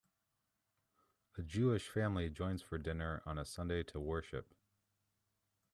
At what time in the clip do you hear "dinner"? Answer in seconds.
2.79-3.21